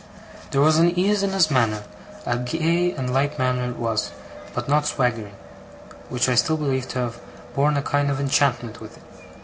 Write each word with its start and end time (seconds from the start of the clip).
There 0.49 0.61
was 0.61 0.79
an 0.79 0.97
ease 0.97 1.21
in 1.21 1.29
his 1.29 1.51
manner 1.51 1.83
a 2.25 2.35
gay 2.39 2.91
and 2.91 3.13
light 3.13 3.37
manner 3.37 3.69
it 3.69 3.77
was, 3.77 4.09
but 4.55 4.67
not 4.67 4.87
swaggering 4.87 5.35
which 6.09 6.27
I 6.27 6.33
still 6.33 6.57
believe 6.57 6.87
to 6.87 6.97
have 7.01 7.19
borne 7.53 7.77
a 7.77 7.83
kind 7.83 8.09
of 8.09 8.19
enchantment 8.19 8.81
with 8.81 8.97
it. 8.97 9.03